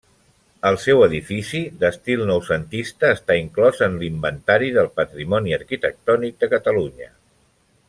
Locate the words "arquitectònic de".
5.61-6.51